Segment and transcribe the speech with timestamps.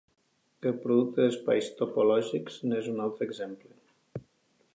[0.69, 4.27] El producte d'espais topològics n'és un altre exemple.